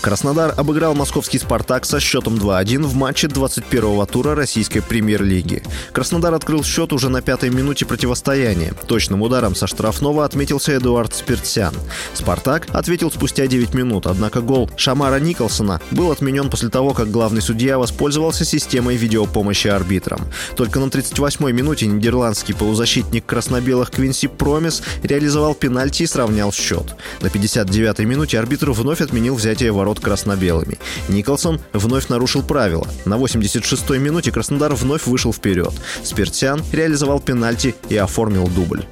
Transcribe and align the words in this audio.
Краснодар 0.00 0.54
обыграл 0.56 0.94
московский 0.94 1.38
«Спартак» 1.38 1.84
со 1.84 1.98
счетом 1.98 2.36
2-1 2.36 2.84
в 2.84 2.94
матче 2.94 3.26
21-го 3.26 4.06
тура 4.06 4.34
российской 4.34 4.80
премьер-лиги. 4.80 5.62
Краснодар 5.92 6.32
открыл 6.34 6.62
счет 6.62 6.92
уже 6.92 7.08
на 7.08 7.20
пятой 7.20 7.50
минуте 7.50 7.84
противостояния. 7.84 8.72
Точным 8.86 9.22
ударом 9.22 9.54
со 9.54 9.66
штрафного 9.66 10.24
отметился 10.24 10.76
Эдуард 10.76 11.14
Спиртсян. 11.14 11.74
«Спартак» 12.14 12.68
ответил 12.72 13.10
спустя 13.10 13.46
9 13.46 13.74
минут, 13.74 14.06
однако 14.06 14.40
гол 14.40 14.70
Шамара 14.76 15.18
Николсона 15.18 15.80
был 15.90 16.12
отменен 16.12 16.48
после 16.48 16.68
того, 16.68 16.94
как 16.94 17.10
главный 17.10 17.42
судья 17.42 17.78
воспользовался 17.78 18.44
системой 18.44 18.96
видеопомощи 18.96 19.68
арбитрам. 19.68 20.20
Только 20.56 20.78
на 20.78 20.84
38-й 20.84 21.52
минуте 21.52 21.86
нидерландский 21.86 22.54
полузащитник 22.54 23.26
красно-белых 23.26 23.90
Квинси 23.90 24.28
Промис 24.28 24.82
реализовал 25.02 25.54
пенальти 25.54 26.04
и 26.04 26.06
сравнял 26.06 26.52
счет. 26.52 26.94
На 27.20 27.26
59-й 27.26 28.04
минуте 28.04 28.38
арбитр 28.38 28.70
вновь 28.70 29.00
отменил 29.00 29.34
взятие 29.34 29.72
ворот 29.72 29.97
ворот 29.98 30.04
красно-белыми. 30.04 30.78
Николсон 31.08 31.60
вновь 31.72 32.08
нарушил 32.08 32.42
правила. 32.42 32.86
На 33.04 33.14
86-й 33.14 33.98
минуте 33.98 34.30
Краснодар 34.32 34.74
вновь 34.74 35.06
вышел 35.06 35.32
вперед. 35.32 35.72
Спиртян 36.02 36.62
реализовал 36.72 37.20
пенальти 37.20 37.74
и 37.88 37.96
оформил 37.96 38.48
дубль. 38.48 38.84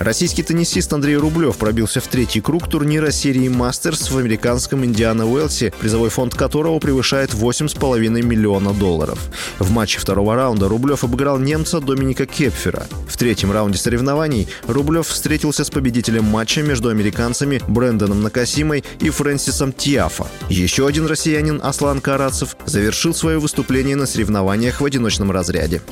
Российский 0.00 0.42
теннисист 0.42 0.90
Андрей 0.94 1.16
Рублев 1.16 1.58
пробился 1.58 2.00
в 2.00 2.06
третий 2.06 2.40
круг 2.40 2.66
турнира 2.66 3.10
серии 3.10 3.48
«Мастерс» 3.48 4.10
в 4.10 4.16
американском 4.16 4.82
Индиана 4.82 5.30
Уэлси, 5.30 5.74
призовой 5.78 6.08
фонд 6.08 6.34
которого 6.34 6.78
превышает 6.78 7.34
8,5 7.34 8.08
миллиона 8.22 8.72
долларов. 8.72 9.18
В 9.58 9.70
матче 9.70 9.98
второго 9.98 10.36
раунда 10.36 10.68
Рублев 10.68 11.04
обыграл 11.04 11.38
немца 11.38 11.82
Доминика 11.82 12.24
Кепфера. 12.24 12.86
В 13.06 13.18
третьем 13.18 13.52
раунде 13.52 13.76
соревнований 13.76 14.48
Рублев 14.66 15.06
встретился 15.06 15.64
с 15.64 15.70
победителем 15.70 16.24
матча 16.24 16.62
между 16.62 16.88
американцами 16.88 17.60
Брэндоном 17.68 18.22
Накасимой 18.22 18.82
и 19.00 19.10
Фрэнсисом 19.10 19.74
Тиафа. 19.74 20.26
Еще 20.48 20.86
один 20.86 21.04
россиянин 21.04 21.60
Аслан 21.62 22.00
Карацев 22.00 22.56
завершил 22.64 23.12
свое 23.12 23.38
выступление 23.38 23.96
на 23.96 24.06
соревнованиях 24.06 24.80
в 24.80 24.84
одиночном 24.86 25.30
разряде. 25.30 25.82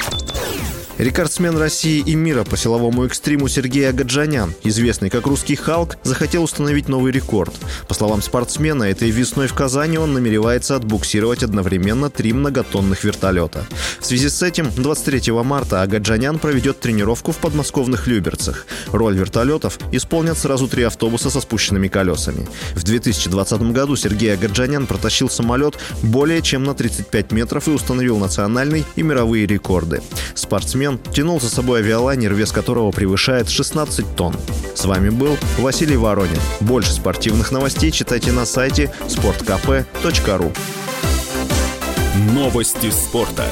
Рекордсмен 0.99 1.57
России 1.57 2.03
и 2.05 2.17
мира 2.17 2.43
по 2.43 2.57
силовому 2.57 3.07
экстриму 3.07 3.47
Сергей 3.47 3.89
Агаджанян, 3.89 4.53
известный 4.65 5.11
как 5.11 5.29
русский 5.29 5.55
Халк, 5.55 5.97
захотел 6.03 6.43
установить 6.43 6.89
новый 6.89 7.13
рекорд. 7.13 7.55
По 7.87 7.95
словам 7.95 8.21
спортсмена, 8.21 8.83
этой 8.83 9.11
весной 9.11 9.47
в 9.47 9.55
Казани 9.55 9.97
он 9.97 10.13
намеревается 10.13 10.75
отбуксировать 10.75 11.45
одновременно 11.45 12.11
три 12.11 12.33
многотонных 12.33 13.05
вертолета. 13.05 13.65
В 14.01 14.07
связи 14.07 14.29
с 14.29 14.43
этим 14.43 14.73
23 14.75 15.31
марта 15.45 15.83
Агаджанян 15.83 16.41
проведет 16.41 16.81
тренировку 16.81 17.31
в 17.31 17.37
подмосковных 17.37 18.09
Люберцах. 18.09 18.67
Роль 18.89 19.17
вертолетов 19.17 19.79
исполнят 19.93 20.37
сразу 20.37 20.67
три 20.67 20.83
автобуса 20.83 21.31
со 21.31 21.41
спущенными 21.41 21.87
колесами. 21.87 22.49
В 22.75 22.83
2020 22.83 23.63
году 23.71 23.95
Сергей 23.95 24.35
Агаджанян 24.35 24.89
протащил 24.89 25.31
самолет 25.31 25.79
более 26.03 26.43
чем 26.43 26.65
на 26.65 26.75
35 26.75 27.31
метров 27.31 27.69
и 27.69 27.71
установил 27.71 28.19
национальный 28.19 28.85
и 28.97 29.03
мировые 29.05 29.47
рекорды. 29.47 30.03
Спортсмен 30.35 30.88
спортсмен 30.89 30.99
тянул 31.13 31.41
за 31.41 31.51
собой 31.51 31.81
авиалайнер, 31.81 32.35
вес 32.35 32.53
которого 32.53 32.91
превышает 32.91 33.49
16 33.49 34.17
тонн. 34.17 34.35
С 34.75 34.85
вами 34.85 35.11
был 35.11 35.37
Василий 35.59 35.97
Воронин. 35.97 36.39
Больше 36.61 36.93
спортивных 36.93 37.53
новостей 37.53 37.91
читайте 37.91 38.33
на 38.33 38.47
сайте 38.47 38.93
sportkp.ru 39.09 40.57
Новости 42.33 42.91
спорта. 42.91 43.45